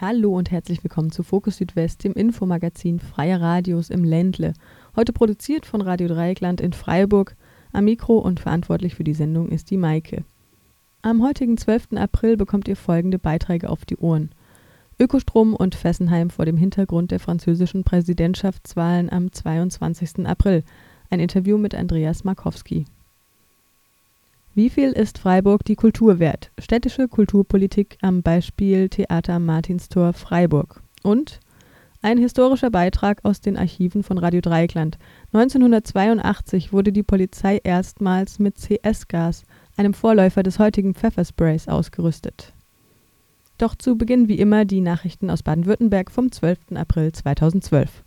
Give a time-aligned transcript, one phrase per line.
[0.00, 4.52] Hallo und herzlich willkommen zu Fokus Südwest, dem Infomagazin Freier Radios im Ländle.
[4.96, 7.36] Heute produziert von Radio Dreieckland in Freiburg.
[7.72, 10.24] Am Mikro und verantwortlich für die Sendung ist die Maike.
[11.02, 11.92] Am heutigen 12.
[11.96, 14.30] April bekommt ihr folgende Beiträge auf die Ohren.
[14.98, 20.26] Ökostrom und Fessenheim vor dem Hintergrund der französischen Präsidentschaftswahlen am 22.
[20.26, 20.62] April.
[21.08, 22.84] Ein Interview mit Andreas Markowski.
[24.60, 26.50] Wie viel ist Freiburg die Kultur wert?
[26.58, 30.82] Städtische Kulturpolitik am Beispiel Theater Martinstor Freiburg.
[31.02, 31.40] Und
[32.02, 34.98] ein historischer Beitrag aus den Archiven von Radio Dreieckland.
[35.32, 39.44] 1982 wurde die Polizei erstmals mit CS-Gas,
[39.78, 42.52] einem Vorläufer des heutigen Pfeffersprays, ausgerüstet.
[43.56, 46.72] Doch zu Beginn wie immer die Nachrichten aus Baden-Württemberg vom 12.
[46.74, 48.04] April 2012.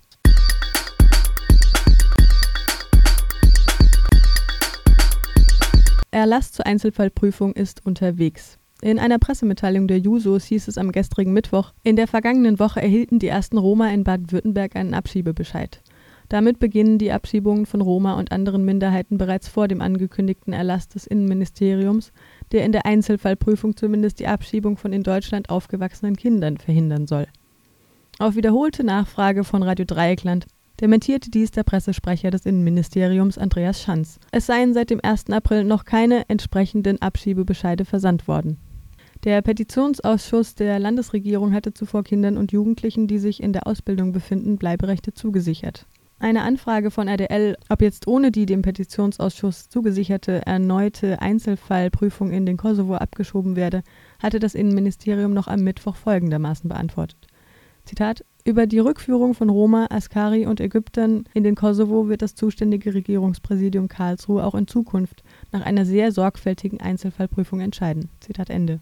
[6.13, 8.59] Erlass zur Einzelfallprüfung ist unterwegs.
[8.83, 13.17] In einer Pressemitteilung der Jusos hieß es am gestrigen Mittwoch, in der vergangenen Woche erhielten
[13.17, 15.81] die ersten Roma in Baden-Württemberg einen Abschiebebescheid.
[16.29, 21.07] Damit beginnen die Abschiebungen von Roma und anderen Minderheiten bereits vor dem angekündigten Erlass des
[21.07, 22.11] Innenministeriums,
[22.51, 27.25] der in der Einzelfallprüfung zumindest die Abschiebung von in Deutschland aufgewachsenen Kindern verhindern soll.
[28.19, 30.45] Auf wiederholte Nachfrage von Radio Dreieckland
[30.83, 34.19] dementierte dies der Pressesprecher des Innenministeriums Andreas Schanz.
[34.31, 35.29] Es seien seit dem 1.
[35.29, 38.57] April noch keine entsprechenden Abschiebebescheide versandt worden.
[39.23, 44.57] Der Petitionsausschuss der Landesregierung hatte zuvor Kindern und Jugendlichen, die sich in der Ausbildung befinden,
[44.57, 45.85] Bleiberechte zugesichert.
[46.19, 52.57] Eine Anfrage von RDL, ob jetzt ohne die dem Petitionsausschuss zugesicherte erneute Einzelfallprüfung in den
[52.57, 53.83] Kosovo abgeschoben werde,
[54.21, 57.27] hatte das Innenministerium noch am Mittwoch folgendermaßen beantwortet.
[57.85, 62.93] Zitat über die Rückführung von Roma, Askari und Ägyptern in den Kosovo wird das zuständige
[62.93, 68.09] Regierungspräsidium Karlsruhe auch in Zukunft nach einer sehr sorgfältigen Einzelfallprüfung entscheiden.
[68.19, 68.81] Zitat Ende.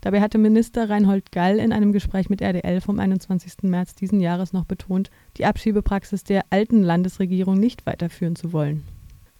[0.00, 3.62] Dabei hatte Minister Reinhold Gall in einem Gespräch mit RDL vom 21.
[3.62, 8.82] März diesen Jahres noch betont, die Abschiebepraxis der alten Landesregierung nicht weiterführen zu wollen.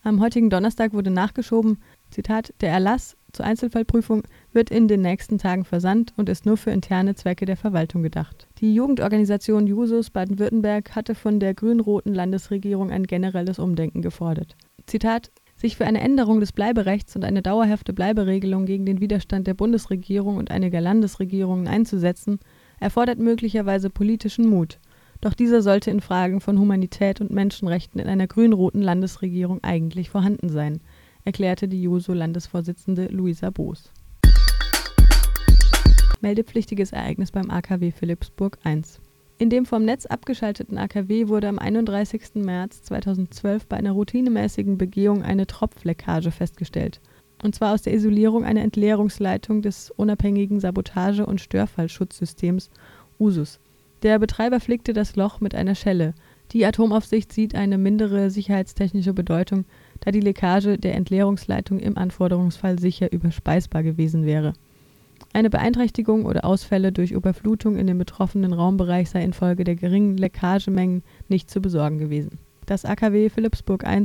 [0.04, 1.78] Am heutigen Donnerstag wurde nachgeschoben,
[2.10, 4.22] Zitat, der Erlass zur Einzelfallprüfung
[4.53, 8.47] wird in den nächsten Tagen versandt und ist nur für interne Zwecke der Verwaltung gedacht.
[8.59, 14.56] Die Jugendorganisation Jusos Baden-Württemberg hatte von der grün-roten Landesregierung ein generelles Umdenken gefordert.
[14.87, 19.54] Zitat sich für eine Änderung des Bleiberechts und eine dauerhafte Bleiberegelung gegen den Widerstand der
[19.54, 22.41] Bundesregierung und einiger Landesregierungen einzusetzen,
[22.81, 24.78] erfordert möglicherweise politischen Mut.
[25.20, 30.49] Doch dieser sollte in Fragen von Humanität und Menschenrechten in einer grün-roten Landesregierung eigentlich vorhanden
[30.49, 30.81] sein,
[31.24, 33.92] erklärte die JUSO-Landesvorsitzende Luisa Boos.
[36.20, 39.00] Meldepflichtiges Ereignis beim AKW Philippsburg 1.
[39.38, 42.36] In dem vom Netz abgeschalteten AKW wurde am 31.
[42.36, 47.00] März 2012 bei einer routinemäßigen Begehung eine Tropfleckage festgestellt.
[47.42, 52.70] Und zwar aus der Isolierung einer Entleerungsleitung des unabhängigen Sabotage- und Störfallschutzsystems
[53.18, 53.58] USUS.
[54.02, 56.14] Der Betreiber flickte das Loch mit einer Schelle.
[56.52, 59.64] Die Atomaufsicht sieht eine mindere sicherheitstechnische Bedeutung,
[60.02, 64.52] da die Leckage der Entleerungsleitung im Anforderungsfall sicher überspeisbar gewesen wäre.
[65.32, 71.02] Eine Beeinträchtigung oder Ausfälle durch Überflutung in dem betroffenen Raumbereich sei infolge der geringen Leckagemengen
[71.28, 72.38] nicht zu besorgen gewesen.
[72.66, 74.04] Das AKW Philippsburg I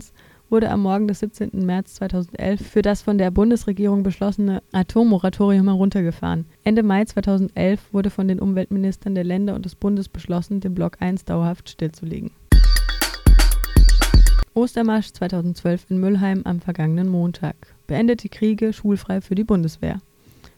[0.49, 1.65] wurde am Morgen des 17.
[1.65, 6.45] März 2011 für das von der Bundesregierung beschlossene Atommoratorium heruntergefahren.
[6.63, 10.97] Ende Mai 2011 wurde von den Umweltministern der Länder und des Bundes beschlossen, den Block
[11.01, 12.31] 1 dauerhaft stillzulegen.
[14.57, 17.75] Ostermarsch 2012 in Müllheim am vergangenen Montag.
[17.85, 19.99] Beendete Kriege schulfrei für die Bundeswehr.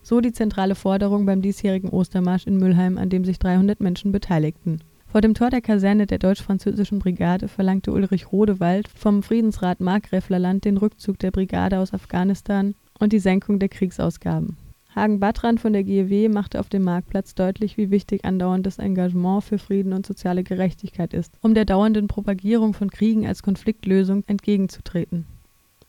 [0.04, 4.80] So die zentrale Forderung beim diesjährigen Ostermarsch in Müllheim, an dem sich 300 Menschen beteiligten.
[5.08, 10.78] Vor dem Tor der Kaserne der deutsch-französischen Brigade verlangte Ulrich Rodewald vom Friedensrat Markgräflerland den
[10.78, 14.56] Rückzug der Brigade aus Afghanistan und die Senkung der Kriegsausgaben.
[14.96, 19.60] Hagen Battran von der GEW machte auf dem Marktplatz deutlich, wie wichtig andauerndes Engagement für
[19.60, 25.26] Frieden und soziale Gerechtigkeit ist, um der dauernden Propagierung von Kriegen als Konfliktlösung entgegenzutreten.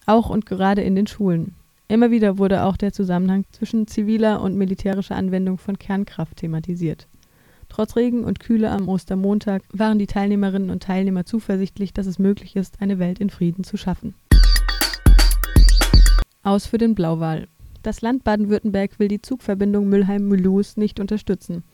[0.05, 1.55] Auch und gerade in den Schulen.
[1.89, 7.09] Immer wieder wurde auch der Zusammenhang zwischen ziviler und militärischer Anwendung von Kernkraft thematisiert.
[7.71, 12.55] Trotz Regen und Kühle am Ostermontag waren die Teilnehmerinnen und Teilnehmer zuversichtlich, dass es möglich
[12.55, 14.15] ist, eine Welt in Frieden zu schaffen.
[16.43, 17.49] Aus für den Blauwal.
[17.83, 21.65] Das Land Baden-Württemberg will die Zugverbindung Mülheim-Mulhouse nicht unterstützen.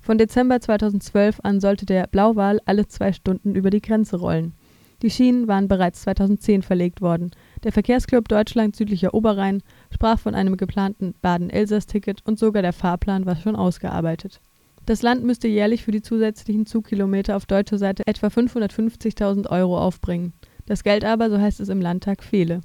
[0.00, 4.52] Von Dezember 2012 an sollte der Blauwal alle zwei Stunden über die Grenze rollen.
[5.00, 7.30] Die Schienen waren bereits 2010 verlegt worden.
[7.62, 13.36] Der Verkehrsclub Deutschland Südlicher Oberrhein sprach von einem geplanten Baden-Elsass-Ticket und sogar der Fahrplan war
[13.36, 14.40] schon ausgearbeitet.
[14.86, 20.34] Das Land müsste jährlich für die zusätzlichen Zugkilometer auf deutscher Seite etwa 550.000 Euro aufbringen.
[20.66, 22.60] Das Geld aber, so heißt es im Landtag, fehle.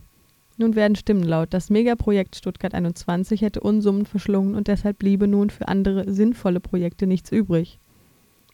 [0.59, 5.49] Nun werden Stimmen laut, das Megaprojekt Stuttgart 21 hätte Unsummen verschlungen und deshalb bliebe nun
[5.49, 7.79] für andere sinnvolle Projekte nichts übrig.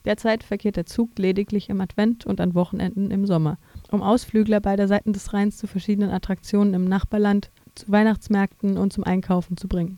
[0.05, 3.57] Derzeit verkehrt der Zug lediglich im Advent und an Wochenenden im Sommer,
[3.89, 9.03] um Ausflügler beider Seiten des Rheins zu verschiedenen Attraktionen im Nachbarland, zu Weihnachtsmärkten und zum
[9.03, 9.97] Einkaufen zu bringen.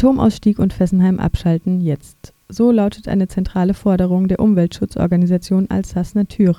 [0.00, 2.32] Atomausstieg und Fessenheim abschalten jetzt.
[2.48, 6.56] So lautet eine zentrale Forderung der Umweltschutzorganisation Alsace Nature.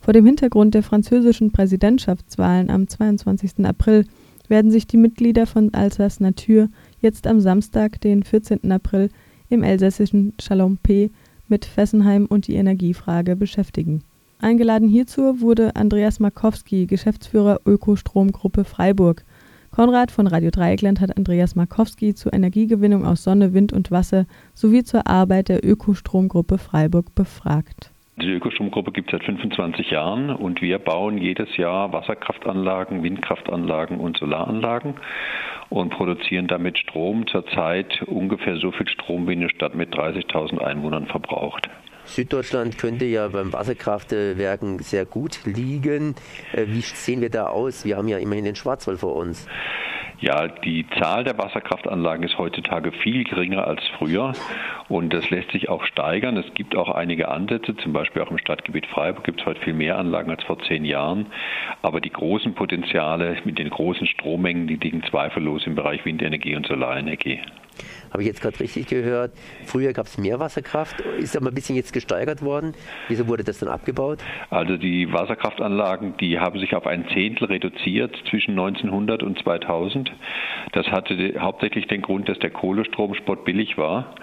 [0.00, 3.66] Vor dem Hintergrund der französischen Präsidentschaftswahlen am 22.
[3.66, 4.06] April
[4.48, 6.70] werden sich die Mitglieder von Alsace Nature
[7.02, 8.72] jetzt am Samstag, den 14.
[8.72, 9.10] April,
[9.50, 11.10] im elsässischen Chalampé
[11.46, 14.02] mit Fessenheim und die Energiefrage beschäftigen.
[14.38, 19.26] Eingeladen hierzu wurde Andreas Markowski, Geschäftsführer Ökostromgruppe Freiburg.
[19.78, 24.82] Konrad von Radio Dreieckland hat Andreas Markowski zur Energiegewinnung aus Sonne, Wind und Wasser sowie
[24.82, 27.92] zur Arbeit der Ökostromgruppe Freiburg befragt.
[28.16, 34.16] Die Ökostromgruppe gibt es seit 25 Jahren und wir bauen jedes Jahr Wasserkraftanlagen, Windkraftanlagen und
[34.16, 34.94] Solaranlagen
[35.68, 41.06] und produzieren damit Strom zurzeit ungefähr so viel Strom wie eine Stadt mit 30.000 Einwohnern
[41.06, 41.70] verbraucht.
[42.08, 46.14] Süddeutschland könnte ja beim Wasserkraftwerken sehr gut liegen.
[46.52, 47.84] Äh, wie sehen wir da aus?
[47.84, 49.46] Wir haben ja immerhin den Schwarzwald vor uns.
[50.20, 54.32] Ja, die Zahl der Wasserkraftanlagen ist heutzutage viel geringer als früher
[54.88, 56.36] und das lässt sich auch steigern.
[56.36, 59.74] Es gibt auch einige Ansätze, zum Beispiel auch im Stadtgebiet Freiburg gibt es heute viel
[59.74, 61.26] mehr Anlagen als vor zehn Jahren.
[61.82, 66.66] Aber die großen Potenziale mit den großen Strommengen, die liegen zweifellos im Bereich Windenergie und
[66.66, 67.40] Solarenergie.
[68.10, 69.32] Habe ich jetzt gerade richtig gehört?
[69.64, 72.74] Früher gab es mehr Wasserkraft, ist aber ein bisschen jetzt gesteigert worden.
[73.08, 74.18] Wieso wurde das dann abgebaut?
[74.50, 80.10] Also die Wasserkraftanlagen, die haben sich auf ein Zehntel reduziert zwischen 1900 und 2000.
[80.72, 84.14] Das hatte hauptsächlich den Grund, dass der Kohlestrom spottbillig war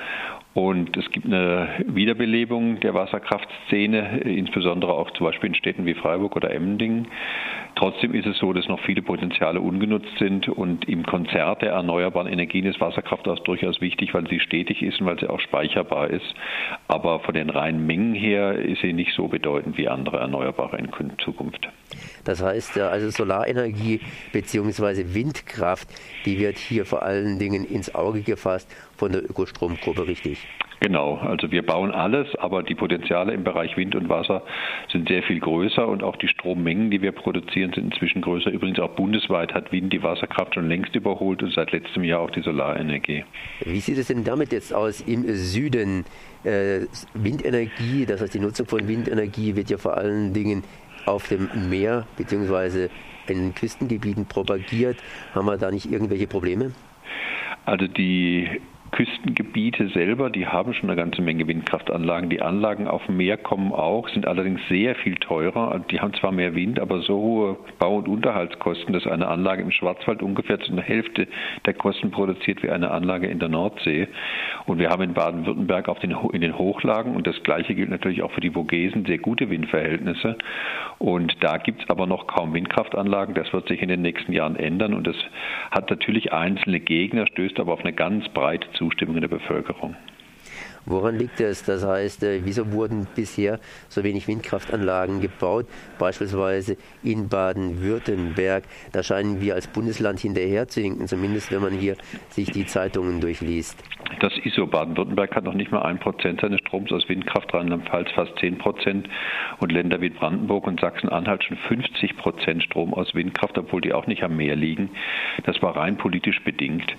[0.55, 6.37] und es gibt eine Wiederbelebung der Wasserkraftszene, insbesondere auch zum Beispiel in Städten wie Freiburg
[6.37, 7.09] oder Emmendingen.
[7.75, 12.31] Trotzdem ist es so, dass noch viele Potenziale ungenutzt sind und im Konzert der erneuerbaren
[12.31, 16.09] Energien ist Wasserkraft auch durchaus wichtig, weil sie stetig ist und weil sie auch speicherbar
[16.09, 16.33] ist.
[16.87, 20.89] Aber von den reinen Mengen her ist sie nicht so bedeutend wie andere Erneuerbare in
[21.19, 21.67] Zukunft.
[22.23, 23.99] Das heißt, also Solarenergie
[24.31, 25.13] bzw.
[25.13, 25.89] Windkraft,
[26.25, 30.47] die wird hier vor allen Dingen ins Auge gefasst von der Ökostromgruppe, richtig?
[30.81, 34.43] Genau, also wir bauen alles, aber die Potenziale im Bereich Wind und Wasser
[34.91, 38.51] sind sehr viel größer und auch die Strommengen, die wir produzieren, sind inzwischen größer.
[38.51, 42.31] Übrigens auch bundesweit hat Wind die Wasserkraft schon längst überholt und seit letztem Jahr auch
[42.31, 43.23] die Solarenergie.
[43.63, 46.05] Wie sieht es denn damit jetzt aus im Süden?
[46.43, 46.81] Äh,
[47.15, 50.63] Windenergie, das heißt die Nutzung von Windenergie wird ja vor allen Dingen
[51.07, 52.89] auf dem Meer bzw.
[53.27, 54.97] in den Küstengebieten propagiert.
[55.33, 56.71] Haben wir da nicht irgendwelche Probleme?
[57.65, 58.61] Also die
[58.95, 62.29] Küstengebiete selber, die haben schon eine ganze Menge Windkraftanlagen.
[62.29, 65.81] Die Anlagen auf dem Meer kommen auch, sind allerdings sehr viel teurer.
[65.91, 69.71] Die haben zwar mehr Wind, aber so hohe Bau- und Unterhaltskosten, dass eine Anlage im
[69.71, 71.27] Schwarzwald ungefähr zu einer Hälfte
[71.65, 74.07] der Kosten produziert wie eine Anlage in der Nordsee.
[74.65, 78.31] Und wir haben in Baden-Württemberg den, in den Hochlagen, und das Gleiche gilt natürlich auch
[78.31, 80.37] für die Vogesen, sehr gute Windverhältnisse.
[80.99, 83.35] Und da gibt es aber noch kaum Windkraftanlagen.
[83.35, 84.93] Das wird sich in den nächsten Jahren ändern.
[84.93, 85.17] Und das
[85.71, 89.95] hat natürlich einzelne Gegner, stößt aber auf eine ganz breite Zustimmung in der Bevölkerung.
[90.85, 91.63] Woran liegt es?
[91.63, 95.65] Das heißt, äh, wieso wurden bisher so wenig Windkraftanlagen gebaut?
[95.97, 98.63] Beispielsweise in Baden-Württemberg.
[98.91, 101.95] Da scheinen wir als Bundesland hinterher zu hinken, zumindest wenn man hier
[102.29, 103.83] sich die Zeitungen durchliest.
[104.19, 104.67] Das ist so.
[104.67, 109.09] Baden-Württemberg hat noch nicht mal ein Prozent seines Stroms aus Windkraft, Rheinland-Pfalz fast zehn Prozent
[109.59, 114.07] und Länder wie Brandenburg und Sachsen-Anhalt schon 50 Prozent Strom aus Windkraft, obwohl die auch
[114.07, 114.89] nicht am Meer liegen.
[115.43, 116.95] Das war rein politisch bedingt.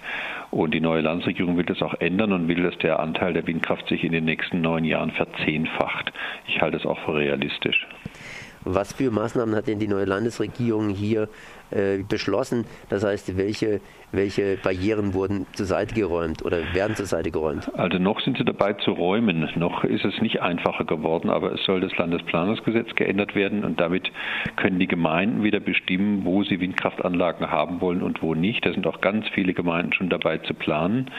[0.50, 3.75] Und die neue Landesregierung will das auch ändern und will, dass der Anteil der Windkraft
[3.88, 6.12] sich in den nächsten neun Jahren verzehnfacht.
[6.49, 7.87] Ich halte das auch für realistisch.
[8.68, 11.28] Was für Maßnahmen hat denn die neue Landesregierung hier
[11.71, 12.65] äh, beschlossen?
[12.89, 13.81] Das heißt, welche,
[14.13, 17.71] welche Barrieren wurden zur Seite geräumt oder werden zur Seite geräumt?
[17.77, 19.49] Also noch sind sie dabei zu räumen.
[19.57, 24.11] Noch ist es nicht einfacher geworden, aber es soll das Landesplanungsgesetz geändert werden und damit
[24.57, 28.65] können die Gemeinden wieder bestimmen, wo sie Windkraftanlagen haben wollen und wo nicht.
[28.65, 31.11] Da sind auch ganz viele Gemeinden schon dabei zu planen.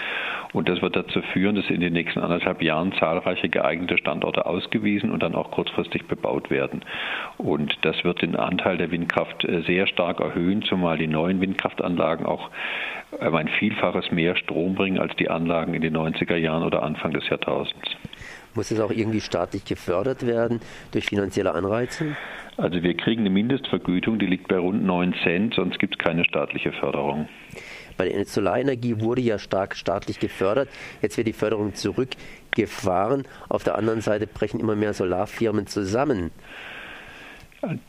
[0.54, 5.12] Und das wird dazu führen, dass in den nächsten anderthalb Jahren zahlreiche geeignete Standorte ausgewiesen
[5.12, 6.82] und dann auch kurzfristig bebaut werden.
[7.38, 12.26] Und das wird den Anteil der Windkraft äh, sehr stark erhöhen, zumal die neuen Windkraftanlagen
[12.26, 12.50] auch
[13.20, 17.12] um ein Vielfaches mehr Strom bringen als die Anlagen in den 90er Jahren oder Anfang
[17.14, 17.96] des Jahrtausends.
[18.54, 20.60] Muss es auch irgendwie staatlich gefördert werden
[20.92, 22.18] durch finanzielle Anreize?
[22.58, 26.26] Also wir kriegen eine Mindestvergütung, die liegt bei rund 9 Cent, sonst gibt es keine
[26.26, 27.30] staatliche Förderung.
[27.98, 30.70] Bei der Solarenergie wurde ja stark staatlich gefördert.
[31.02, 33.24] Jetzt wird die Förderung zurückgefahren.
[33.48, 36.32] Auf der anderen Seite brechen immer mehr Solarfirmen zusammen.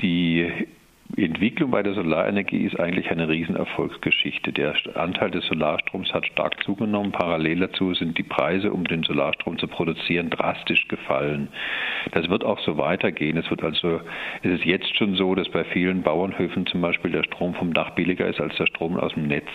[0.01, 0.69] Die
[1.17, 4.53] Entwicklung bei der Solarenergie ist eigentlich eine Riesenerfolgsgeschichte.
[4.53, 7.13] Der Anteil des Solarstroms hat stark zugenommen.
[7.13, 11.49] Parallel dazu sind die Preise, um den Solarstrom zu produzieren, drastisch gefallen.
[12.13, 13.39] Das wird auch so weitergehen.
[13.39, 14.01] Es wird also,
[14.43, 17.91] es ist jetzt schon so, dass bei vielen Bauernhöfen zum Beispiel der Strom vom Dach
[17.91, 19.49] billiger ist als der Strom aus dem Netz.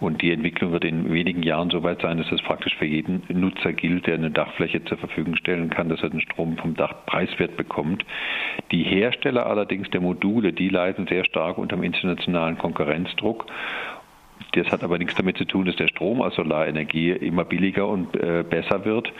[0.00, 3.22] Und die Entwicklung wird in wenigen Jahren so weit sein, dass es praktisch für jeden
[3.28, 7.06] Nutzer gilt, der eine Dachfläche zur Verfügung stellen kann, dass er den Strom vom Dach
[7.06, 8.04] preiswert bekommt.
[8.72, 13.46] Die Hersteller allerdings der Module, die leiden sehr stark unter dem internationalen Konkurrenzdruck.
[14.52, 18.16] Das hat aber nichts damit zu tun, dass der Strom aus Solarenergie immer billiger und
[18.16, 19.12] äh, besser wird.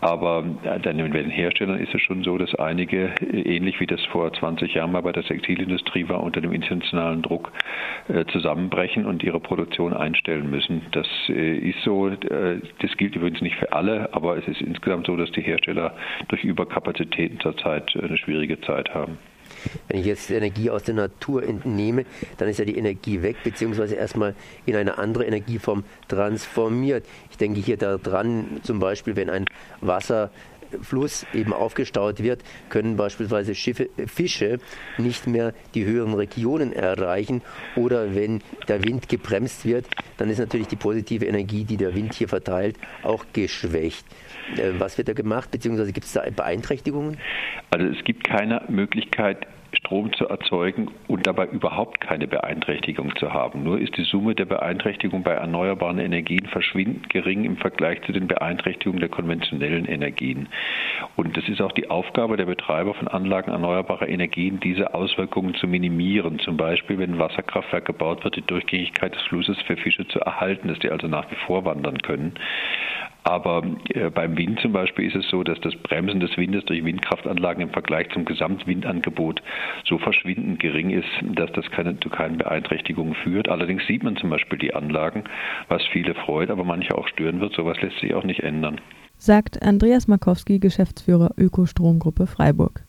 [0.00, 3.86] Aber äh, dann bei den Herstellern ist es schon so, dass einige, äh, ähnlich wie
[3.86, 7.52] das vor 20 Jahren mal bei der Textilindustrie war, unter dem internationalen Druck
[8.32, 10.82] zusammenbrechen und ihre Produktion einstellen müssen.
[10.92, 12.10] Das ist so.
[12.10, 15.94] Das gilt übrigens nicht für alle, aber es ist insgesamt so, dass die Hersteller
[16.28, 19.18] durch Überkapazitäten zurzeit eine schwierige Zeit haben.
[19.88, 22.04] Wenn ich jetzt Energie aus der Natur entnehme,
[22.38, 24.34] dann ist ja die Energie weg, beziehungsweise erstmal
[24.66, 27.04] in eine andere Energieform transformiert.
[27.30, 29.44] Ich denke hier daran, zum Beispiel, wenn ein
[29.80, 34.58] Wasserfluss eben aufgestaut wird, können beispielsweise Schiffe, Fische
[34.98, 37.42] nicht mehr die höheren Regionen erreichen.
[37.76, 39.86] Oder wenn der Wind gebremst wird,
[40.16, 44.04] dann ist natürlich die positive Energie, die der Wind hier verteilt, auch geschwächt.
[44.56, 47.18] Äh, was wird da gemacht, beziehungsweise gibt es da Beeinträchtigungen?
[47.70, 53.62] Also es gibt keine Möglichkeit, Strom zu erzeugen und dabei überhaupt keine Beeinträchtigung zu haben.
[53.62, 58.26] Nur ist die Summe der Beeinträchtigung bei erneuerbaren Energien verschwindend gering im Vergleich zu den
[58.26, 60.48] Beeinträchtigungen der konventionellen Energien.
[61.16, 65.66] Und es ist auch die Aufgabe der Betreiber von Anlagen erneuerbarer Energien, diese Auswirkungen zu
[65.66, 66.40] minimieren.
[66.40, 70.68] Zum Beispiel, wenn ein Wasserkraftwerk gebaut wird, die Durchgängigkeit des Flusses für Fische zu erhalten,
[70.68, 72.34] dass die also nach wie vor wandern können.
[73.22, 76.84] Aber äh, beim Wind zum Beispiel ist es so, dass das Bremsen des Windes durch
[76.84, 79.42] Windkraftanlagen im Vergleich zum Gesamtwindangebot
[79.84, 83.48] so verschwindend gering ist, dass das keine, zu keinen Beeinträchtigungen führt.
[83.48, 85.24] Allerdings sieht man zum Beispiel die Anlagen,
[85.68, 87.54] was viele freut, aber manche auch stören wird.
[87.54, 88.80] Sowas lässt sich auch nicht ändern.
[89.18, 92.84] Sagt Andreas Markowski, Geschäftsführer Ökostromgruppe Freiburg.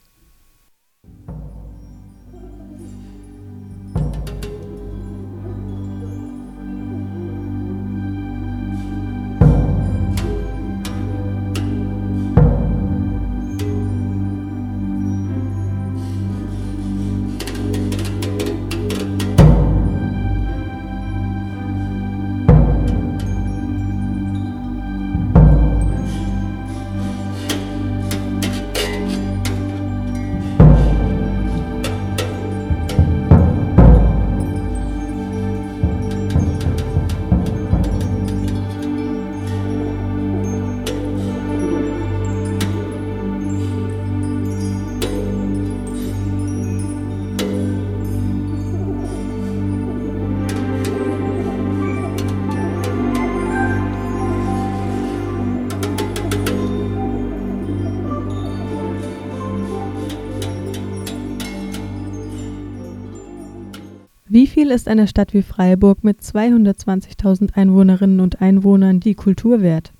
[64.62, 69.91] Viel ist einer Stadt wie Freiburg mit 220.000 Einwohnerinnen und Einwohnern die Kultur wert?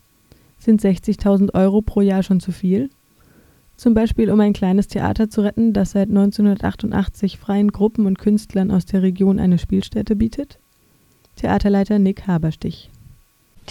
[0.60, 2.92] Sind 60.000 Euro pro Jahr schon zu viel?
[3.76, 8.70] Zum Beispiel, um ein kleines Theater zu retten, das seit 1988 freien Gruppen und Künstlern
[8.70, 10.60] aus der Region eine Spielstätte bietet?
[11.38, 12.92] Theaterleiter Nick Haberstich.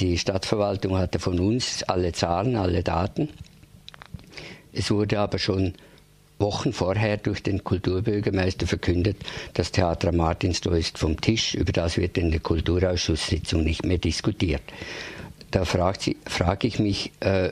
[0.00, 3.28] Die Stadtverwaltung hatte von uns alle Zahlen, alle Daten.
[4.73, 5.75] Es wurde aber schon
[6.40, 9.16] Wochen vorher durch den Kulturbürgermeister verkündet,
[9.54, 14.62] das Theater Martinstor ist vom Tisch, über das wird in der Kulturausschusssitzung nicht mehr diskutiert.
[15.50, 17.50] Da frage frag ich mich, äh,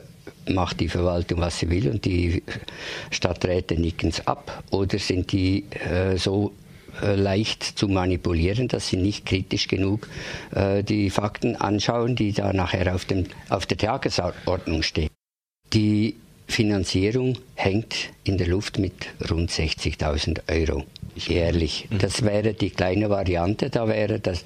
[0.49, 2.43] macht die Verwaltung, was sie will und die
[3.11, 6.53] Stadträte nicken es ab oder sind die äh, so
[7.01, 10.07] äh, leicht zu manipulieren, dass sie nicht kritisch genug
[10.55, 15.09] äh, die Fakten anschauen, die da nachher auf, dem, auf der Tagesordnung stehen.
[15.73, 16.15] Die
[16.49, 18.93] Finanzierung hängt in der Luft mit
[19.29, 20.83] rund 60.000 Euro
[21.15, 21.87] jährlich.
[21.89, 21.99] Mhm.
[21.99, 24.43] Das wäre die kleine Variante, da wäre das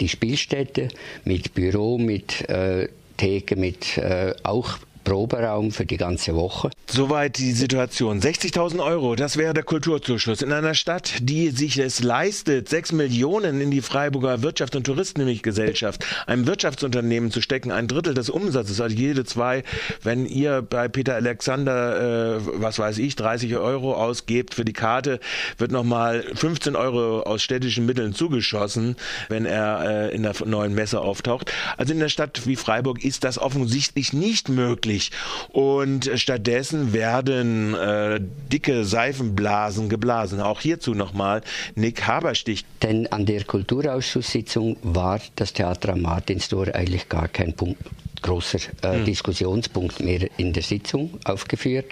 [0.00, 0.88] die Spielstätte
[1.24, 4.78] mit Büro, mit äh, Theke, mit äh, auch
[5.10, 6.70] Proberaum für die ganze Woche.
[6.88, 8.20] Soweit die Situation.
[8.20, 13.60] 60.000 Euro, das wäre der Kulturzuschuss in einer Stadt, die sich es leistet, 6 Millionen
[13.60, 18.94] in die Freiburger Wirtschaft und Touristengesellschaft, einem Wirtschaftsunternehmen zu stecken, ein Drittel des Umsatzes, also
[18.94, 19.64] jede zwei.
[20.00, 25.18] Wenn ihr bei Peter Alexander, äh, was weiß ich, 30 Euro ausgebt für die Karte,
[25.58, 28.94] wird nochmal 15 Euro aus städtischen Mitteln zugeschossen,
[29.28, 31.50] wenn er äh, in der neuen Messe auftaucht.
[31.76, 35.10] Also in der Stadt wie Freiburg ist das offensichtlich nicht möglich möglich.
[35.52, 38.20] Und stattdessen werden äh,
[38.52, 40.40] dicke Seifenblasen geblasen.
[40.40, 41.42] Auch hierzu nochmal
[41.74, 42.64] Nick Haberstich.
[42.82, 47.82] Denn an der Kulturausschusssitzung war das Theater am Martinstor eigentlich gar kein Punkt,
[48.22, 49.04] großer äh, hm.
[49.04, 51.86] Diskussionspunkt mehr in der Sitzung aufgeführt.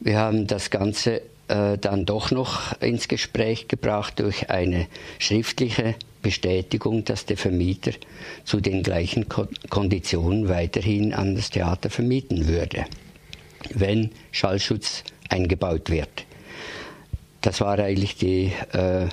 [0.00, 4.86] Wir haben das Ganze äh, dann doch noch ins Gespräch gebracht durch eine
[5.18, 7.92] schriftliche Bestätigung, dass der Vermieter
[8.44, 12.84] zu den gleichen Ko Konditionen weiterhin an das Theater vermieten würde,
[13.74, 16.26] wenn Schallschutz eingebaut wird.
[17.40, 19.08] Das war eigentlich die, äh,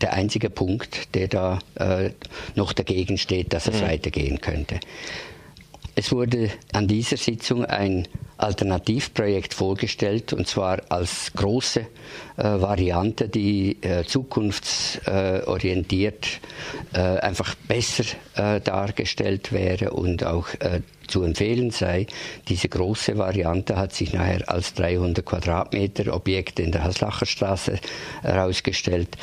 [0.00, 2.10] der einzige Punkt, der da äh,
[2.54, 3.86] noch dagegen steht, dass es mhm.
[3.86, 4.78] weitergehen könnte.
[5.98, 8.06] Es wurde an dieser Sitzung ein
[8.36, 11.86] Alternativprojekt vorgestellt, und zwar als große äh,
[12.36, 16.38] Variante, die äh, zukunftsorientiert
[16.92, 18.04] äh, einfach besser
[18.36, 22.06] äh, dargestellt wäre und auch äh, zu empfehlen sei.
[22.46, 27.80] Diese große Variante hat sich nachher als 300 Quadratmeter Objekt in der Haslacher Straße
[28.22, 29.18] herausgestellt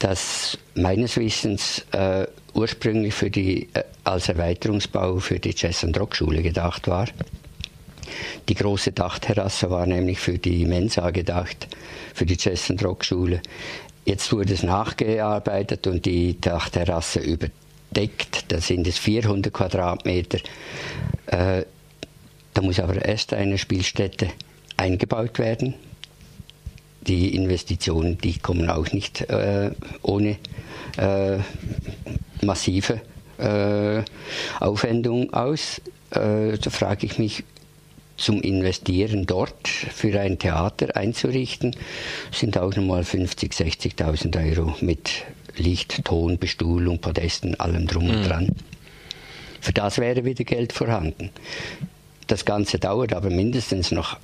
[0.00, 6.42] das meines Wissens äh, ursprünglich für die, äh, als Erweiterungsbau für die Jazz- und Rockschule
[6.42, 7.06] gedacht war.
[8.48, 11.68] Die große Dachterrasse war nämlich für die Mensa gedacht,
[12.14, 13.40] für die Jazz- und Rockschule.
[14.04, 18.46] Jetzt wurde es nachgearbeitet und die Dachterrasse überdeckt.
[18.48, 20.38] Da sind es 400 Quadratmeter.
[21.26, 21.64] Äh,
[22.54, 24.30] da muss aber erst eine Spielstätte
[24.76, 25.74] eingebaut werden.
[27.06, 29.70] Die Investitionen, die kommen auch nicht äh,
[30.02, 30.36] ohne
[30.98, 31.38] äh,
[32.42, 33.00] massive
[33.38, 34.02] äh,
[34.60, 35.80] Aufwendung aus.
[36.10, 37.44] Äh, da frage ich mich,
[38.20, 41.74] zum Investieren dort für ein Theater einzurichten,
[42.30, 45.24] sind auch nochmal 50.000, 60.000 Euro mit
[45.56, 48.24] Licht, Ton, Bestuhlung, Podesten, allem drum und mhm.
[48.24, 48.56] dran.
[49.60, 51.30] Für das wäre wieder Geld vorhanden.
[52.26, 54.18] Das Ganze dauert aber mindestens noch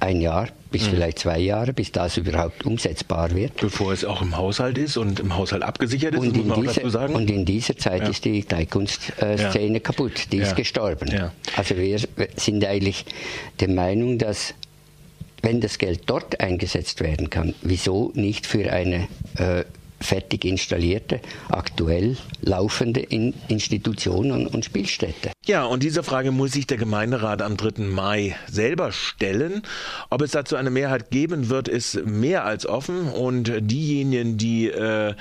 [0.00, 0.90] ein Jahr bis mhm.
[0.90, 3.56] vielleicht zwei Jahre, bis das überhaupt umsetzbar wird.
[3.58, 6.74] Bevor es auch im Haushalt ist und im Haushalt abgesichert ist, und muss man diese,
[6.74, 7.14] dazu sagen.
[7.14, 8.08] Und in dieser Zeit ja.
[8.08, 9.78] ist die Kleinkunstszene ja.
[9.78, 10.44] kaputt, die ja.
[10.44, 11.30] ist gestorben.
[11.56, 12.00] Also wir
[12.36, 13.04] sind eigentlich
[13.60, 14.54] der Meinung, dass
[15.42, 19.64] wenn das Geld dort eingesetzt werden kann, wieso nicht für eine äh,
[20.00, 25.32] fertig installierte, aktuell laufende in Institutionen und Spielstätte.
[25.46, 27.82] Ja, und diese Frage muss sich der Gemeinderat am 3.
[27.84, 29.62] Mai selber stellen.
[30.10, 33.08] Ob es dazu eine Mehrheit geben wird, ist mehr als offen.
[33.08, 35.14] Und diejenigen, die äh,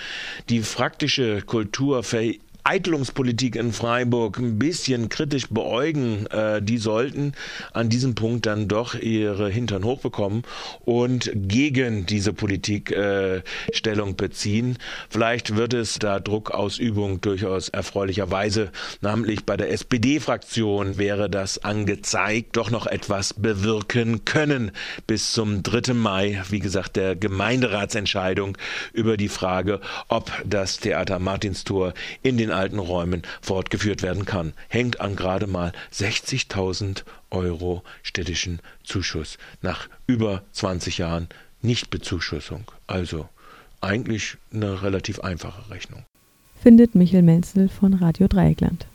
[0.49, 2.33] die praktische Kultur ver
[2.65, 7.33] Eitlungspolitik in Freiburg ein bisschen kritisch beäugen, äh, die sollten
[7.73, 10.43] an diesem Punkt dann doch ihre Hintern hochbekommen
[10.85, 13.41] und gegen diese Politik äh,
[13.73, 14.77] Stellung beziehen.
[15.09, 18.71] Vielleicht wird es da Druckausübung durchaus erfreulicherweise,
[19.01, 24.71] namentlich bei der SPD-Fraktion wäre das angezeigt, doch noch etwas bewirken können
[25.05, 25.93] bis zum 3.
[25.93, 28.57] Mai, wie gesagt, der Gemeinderatsentscheidung
[28.93, 34.53] über die Frage, ob das Theater Martinstor in den alten Räumen fortgeführt werden kann.
[34.69, 41.27] Hängt an gerade mal 60.000 Euro städtischen Zuschuss nach über 20 Jahren
[41.61, 42.65] Nichtbezuschussung.
[42.87, 43.27] Also
[43.81, 46.05] eigentlich eine relativ einfache Rechnung.
[46.61, 48.85] Findet Michel Menzel von Radio Dreieckland.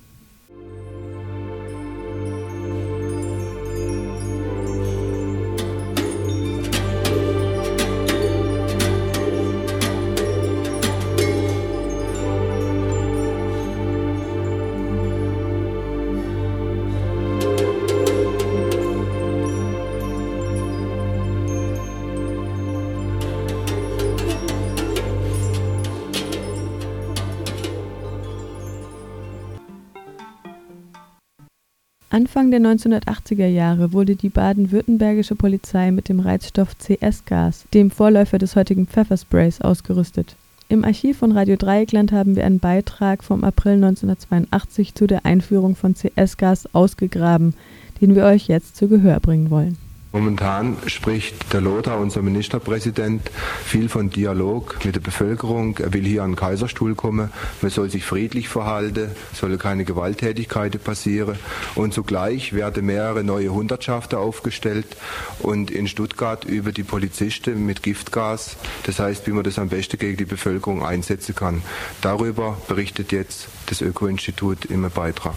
[32.19, 38.57] Anfang der 1980er Jahre wurde die baden-württembergische Polizei mit dem Reizstoff CS-Gas, dem Vorläufer des
[38.57, 40.35] heutigen Pfeffersprays, ausgerüstet.
[40.69, 45.77] Im Archiv von Radio Dreieckland haben wir einen Beitrag vom April 1982 zu der Einführung
[45.77, 47.55] von CS-Gas ausgegraben,
[48.01, 49.79] den wir euch jetzt zu Gehör bringen wollen.
[50.19, 53.31] Momentan spricht der Lothar, unser Ministerpräsident,
[53.65, 55.79] viel von Dialog mit der Bevölkerung.
[55.79, 57.31] Er will hier an den Kaiserstuhl kommen.
[57.63, 61.39] Man soll sich friedlich verhalten, soll keine Gewalttätigkeiten passieren.
[61.77, 64.97] Und zugleich werden mehrere neue Hundertschaften aufgestellt
[65.39, 68.57] und in Stuttgart über die Polizisten mit Giftgas.
[68.83, 71.63] Das heißt, wie man das am besten gegen die Bevölkerung einsetzen kann.
[72.01, 75.37] Darüber berichtet jetzt das Öko-Institut im Beitrag.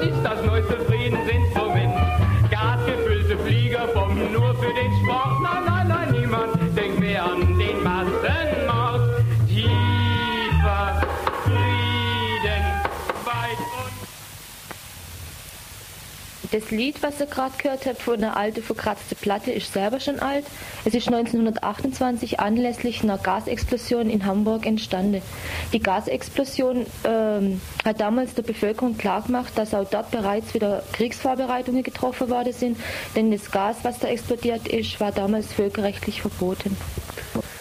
[0.00, 1.69] Gas, das ist das neueste Friedensinstrument.
[16.52, 20.18] Das Lied, was ihr gerade gehört habt, von einer alten verkratzte Platte, ist selber schon
[20.18, 20.44] alt.
[20.84, 25.22] Es ist 1928 anlässlich einer Gasexplosion in Hamburg entstanden.
[25.72, 32.28] Die Gasexplosion ähm, hat damals der Bevölkerung klargemacht, dass auch dort bereits wieder Kriegsvorbereitungen getroffen
[32.30, 32.78] worden sind,
[33.14, 36.76] denn das Gas, was da explodiert ist, war damals völkerrechtlich verboten.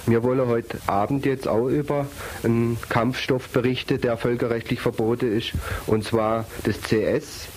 [0.07, 2.07] Wir wollen heute Abend jetzt auch über
[2.43, 5.51] einen Kampfstoff berichten, der völkerrechtlich verboten ist,
[5.85, 7.47] und zwar das CS,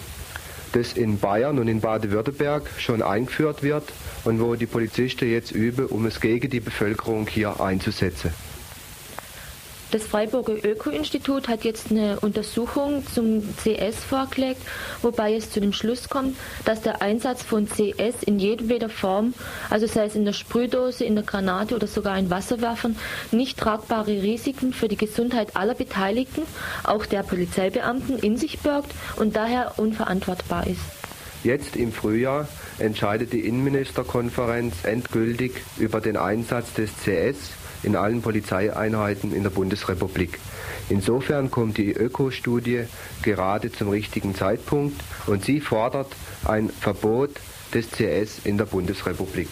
[0.72, 3.84] das in Bayern und in Baden-Württemberg schon eingeführt wird
[4.24, 8.32] und wo die Polizisten jetzt üben, um es gegen die Bevölkerung hier einzusetzen.
[9.92, 14.62] Das Freiburger Öko-Institut hat jetzt eine Untersuchung zum CS vorgelegt,
[15.02, 19.34] wobei es zu dem Schluss kommt, dass der Einsatz von CS in jedweder Form,
[19.68, 22.96] also sei es in der Sprühdose, in der Granate oder sogar in Wasserwerfern,
[23.32, 26.44] nicht tragbare Risiken für die Gesundheit aller Beteiligten,
[26.84, 30.80] auch der Polizeibeamten, in sich birgt und daher unverantwortbar ist.
[31.44, 37.50] Jetzt im Frühjahr entscheidet die Innenministerkonferenz endgültig über den Einsatz des CS
[37.82, 40.38] in allen Polizeieinheiten in der Bundesrepublik.
[40.88, 42.84] Insofern kommt die Öko-Studie
[43.22, 46.12] gerade zum richtigen Zeitpunkt und sie fordert
[46.44, 47.30] ein Verbot
[47.72, 49.48] des CS in der Bundesrepublik.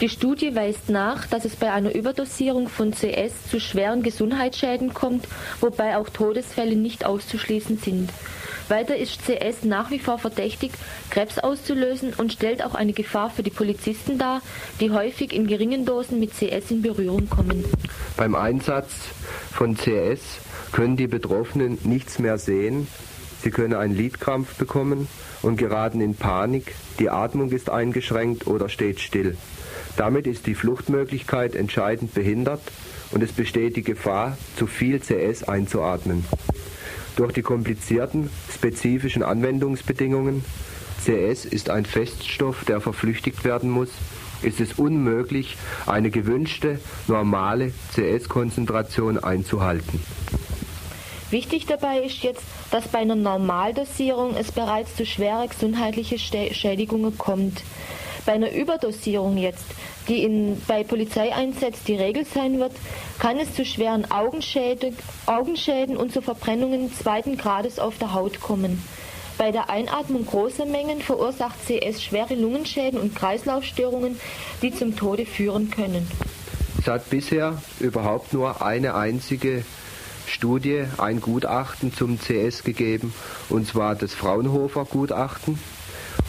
[0.00, 5.26] Die Studie weist nach, dass es bei einer Überdosierung von CS zu schweren Gesundheitsschäden kommt,
[5.60, 8.10] wobei auch Todesfälle nicht auszuschließen sind.
[8.68, 10.70] Weiter ist CS nach wie vor verdächtig,
[11.10, 14.42] Krebs auszulösen und stellt auch eine Gefahr für die Polizisten dar,
[14.78, 17.64] die häufig in geringen Dosen mit CS in Berührung kommen.
[18.16, 18.92] Beim Einsatz
[19.52, 20.20] von CS
[20.70, 22.86] können die Betroffenen nichts mehr sehen,
[23.42, 25.08] sie können einen Lidkrampf bekommen
[25.42, 29.36] und geraten in Panik, die Atmung ist eingeschränkt oder steht still.
[29.96, 32.62] Damit ist die Fluchtmöglichkeit entscheidend behindert
[33.10, 36.24] und es besteht die Gefahr, zu viel CS einzuatmen.
[37.16, 40.44] durch die komplizierten spezifischen Anwendungsbedingungen,
[41.04, 43.90] CS ist ein Feststoff, der verflüchtigt werden muss,
[44.42, 50.00] ist es unmöglich, eine gewünschte normale CS-Konzentration einzuhalten.
[51.30, 57.62] Wichtig dabei ist jetzt, dass bei einer Normaldosierung es bereits zu schweren gesundheitlichen Schädigungen kommt.
[58.26, 59.64] Bei einer Überdosierung jetzt,
[60.08, 62.72] die in, bei Polizeieinsätzen die Regel sein wird,
[63.18, 68.82] kann es zu schweren Augenschäden, Augenschäden und zu Verbrennungen zweiten Grades auf der Haut kommen.
[69.38, 74.20] Bei der Einatmung großer Mengen verursacht CS schwere Lungenschäden und Kreislaufstörungen,
[74.60, 76.06] die zum Tode führen können.
[76.78, 79.64] Es hat bisher überhaupt nur eine einzige
[80.26, 83.12] Studie, ein Gutachten zum CS gegeben,
[83.48, 85.58] und zwar das Fraunhofer Gutachten.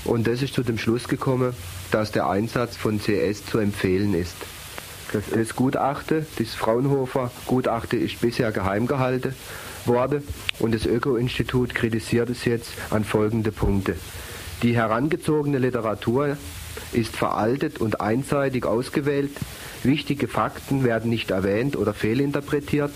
[0.04, 1.54] Und das ist zu dem Schluss gekommen,
[1.92, 4.36] dass der Einsatz von CS zu empfehlen ist.
[5.34, 9.36] Das, Gutachten, das Fraunhofer Gutachten ist bisher geheim gehalten
[9.86, 10.24] worden
[10.60, 13.96] und das Öko-Institut kritisiert es jetzt an folgende Punkte.
[14.64, 16.38] Die herangezogene Literatur
[16.94, 19.32] ist veraltet und einseitig ausgewählt.
[19.84, 22.92] Wichtige Fakten werden nicht erwähnt oder fehlinterpretiert.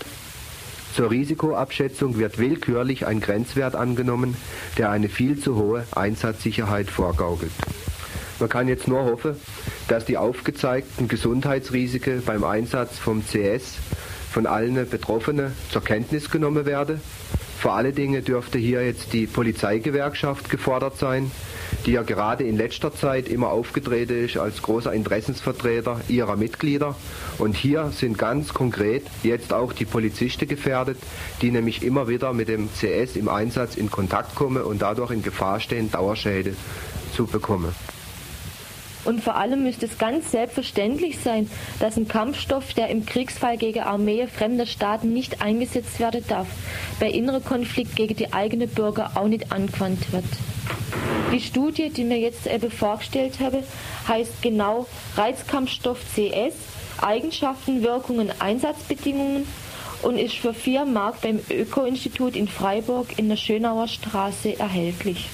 [0.96, 4.34] Zur Risikoabschätzung wird willkürlich ein Grenzwert angenommen,
[4.78, 7.52] der eine viel zu hohe Einsatzsicherheit vorgaukelt.
[8.40, 9.36] Man kann jetzt nur hoffen,
[9.88, 13.74] dass die aufgezeigten Gesundheitsrisiken beim Einsatz vom CS
[14.30, 16.98] von allen Betroffenen zur Kenntnis genommen werde.
[17.60, 21.30] Vor allen Dingen dürfte hier jetzt die Polizeigewerkschaft gefordert sein,
[21.86, 26.96] die ja gerade in letzter Zeit immer aufgetreten ist als großer Interessensvertreter ihrer Mitglieder.
[27.38, 30.98] Und hier sind ganz konkret jetzt auch die Polizisten gefährdet,
[31.42, 35.22] die nämlich immer wieder mit dem CS im Einsatz in Kontakt kommen und dadurch in
[35.22, 36.56] Gefahr stehen, Dauerschäde
[37.14, 37.72] zu bekommen.
[39.04, 43.84] Und vor allem müsste es ganz selbstverständlich sein, dass ein Kampfstoff, der im Kriegsfall gegen
[43.84, 46.48] Armee fremder Staaten nicht eingesetzt werden darf,
[46.98, 50.24] bei innerer Konflikt gegen die eigenen Bürger auch nicht angewandt wird.
[51.32, 53.62] Die Studie, die mir jetzt eben vorgestellt habe,
[54.08, 54.86] heißt genau
[55.16, 56.54] Reizkampfstoff CS,
[57.00, 59.46] Eigenschaften, Wirkungen, Einsatzbedingungen
[60.02, 65.28] und ist für 4 Mark beim Öko-Institut in Freiburg in der Schönauer Straße erhältlich.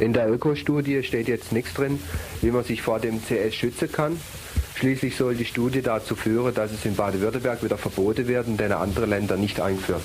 [0.00, 1.98] In der Ökostudie steht jetzt nichts drin,
[2.40, 4.20] wie man sich vor dem CS schützen kann.
[4.82, 8.72] Schließlich soll die Studie dazu führen, dass es in Baden-Württemberg wieder verboten wird und in
[8.72, 10.02] andere Länder nicht eingeführt.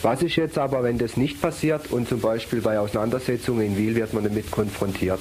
[0.00, 3.94] Was ist jetzt aber, wenn das nicht passiert und zum Beispiel bei Auseinandersetzungen in Wiel
[3.96, 5.20] wird man damit konfrontiert?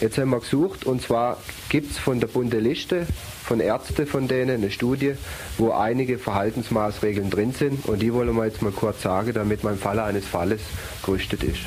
[0.00, 1.36] Jetzt haben wir gesucht und zwar
[1.68, 3.06] gibt es von der bunte Liste
[3.44, 5.12] von Ärzten von denen eine Studie,
[5.58, 9.74] wo einige Verhaltensmaßregeln drin sind und die wollen wir jetzt mal kurz sagen, damit man
[9.74, 10.62] im Falle eines Falles
[11.04, 11.60] gerüstet ist.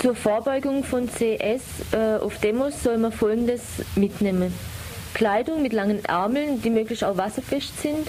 [0.00, 3.62] Zur Vorbeugung von CS äh, auf Demos soll man folgendes
[3.96, 4.54] mitnehmen.
[5.12, 8.06] Kleidung mit langen Ärmeln, die möglichst auch wasserfest sind.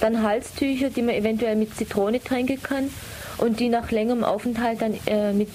[0.00, 2.90] Dann Halstücher, die man eventuell mit Zitrone tränken kann
[3.36, 5.48] und die nach längerem Aufenthalt dann äh, mit,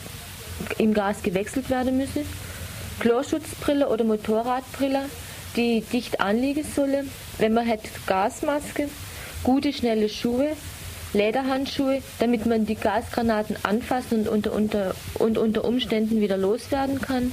[0.78, 2.26] im Gas gewechselt werden müssen.
[3.02, 5.10] Chlorschutzbrille oder Motorradbrille,
[5.58, 7.12] die dicht anliegen sollen.
[7.40, 8.88] Wenn man hat Gasmaske,
[9.44, 10.56] gute schnelle Schuhe,
[11.14, 17.32] Lederhandschuhe, damit man die Gasgranaten anfassen und unter, unter, und unter Umständen wieder loswerden kann.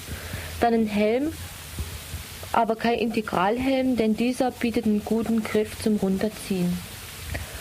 [0.60, 1.32] Dann ein Helm,
[2.52, 6.76] aber kein Integralhelm, denn dieser bietet einen guten Griff zum Runterziehen.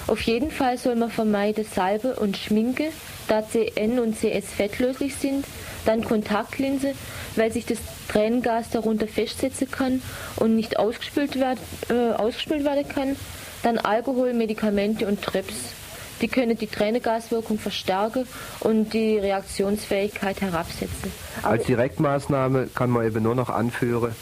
[0.08, 2.89] Auf jeden Fall soll man vermeiden Salbe und Schminke,
[3.27, 5.45] da CN und CS fettlöslich sind,
[5.86, 6.95] dann Kontaktlinse,
[7.36, 7.77] weil sich das
[8.08, 10.01] Tränengas darunter festsetzen kann
[10.38, 13.15] und nicht ausgespült, werd, äh, ausgespült werden kann,
[13.62, 15.78] dann Alkohol, Medikamente und Trips.
[16.21, 18.27] Die können die Tränengaswirkung verstärken
[18.60, 21.12] und die Reaktionsfähigkeit herabsetzen.
[21.43, 24.13] Als Direktmaßnahme kann man eben nur noch anführen,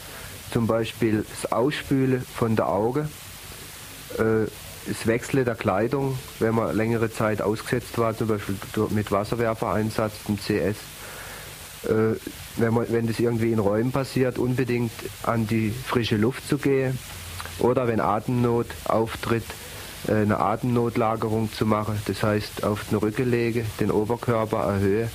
[0.52, 3.08] zum Beispiel das Ausspülen von der Auge,
[4.18, 4.48] äh,
[4.86, 8.56] das Wechseln der Kleidung, wenn man längere Zeit ausgesetzt war, zum Beispiel
[8.90, 10.76] mit Wasserwerfereinsatz, dem CS.
[11.84, 12.16] Äh,
[12.56, 16.98] wenn, man, wenn das irgendwie in Räumen passiert, unbedingt an die frische Luft zu gehen
[17.58, 19.44] oder wenn Atemnot auftritt,
[20.06, 22.00] eine Atemnotlagerung zu machen.
[22.06, 25.10] Das heißt, auf den Rücken lege, den Oberkörper erhöhe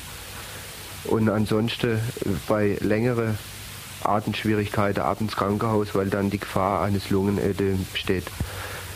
[1.06, 2.00] und ansonsten
[2.48, 3.38] bei längeren
[4.04, 8.26] Atemschwierigkeiten ab ins Krankenhaus, weil dann die Gefahr eines Lungenödems besteht.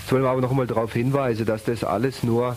[0.02, 2.56] Jetzt wollen wir aber noch einmal darauf hinweisen, dass das alles nur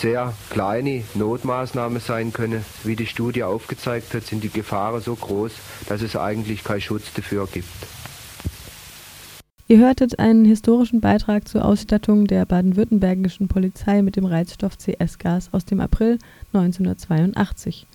[0.00, 2.64] sehr kleine Notmaßnahmen sein können.
[2.82, 5.52] Wie die Studie aufgezeigt hat, sind die Gefahren so groß,
[5.88, 7.68] dass es eigentlich keinen Schutz dafür gibt.
[9.66, 15.64] Ihr hörtet einen historischen Beitrag zur Ausstattung der baden-württembergischen Polizei mit dem Reizstoff CS-Gas aus
[15.64, 16.18] dem April
[16.52, 17.86] 1982.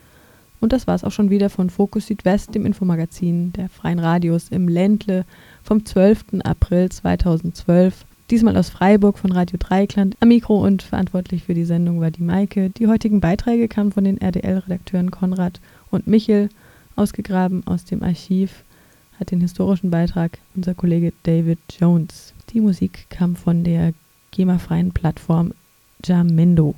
[0.62, 4.49] Und das war es auch schon wieder von Fokus Südwest, dem Infomagazin der Freien Radios
[4.49, 5.25] im Ländle
[5.62, 6.41] vom 12.
[6.43, 8.03] April 2012.
[8.32, 10.17] Diesmal aus Freiburg von Radio Dreikland.
[10.21, 12.71] Am Mikro und verantwortlich für die Sendung war die Maike.
[12.71, 16.49] Die heutigen Beiträge kamen von den RDL-Redakteuren Konrad und Michel,
[16.95, 18.63] ausgegraben aus dem Archiv,
[19.19, 22.34] hat den historischen Beitrag unser Kollege David Jones.
[22.51, 23.93] Die Musik kam von der
[24.32, 25.53] GEMA-freien Plattform
[26.03, 26.75] Jamendo.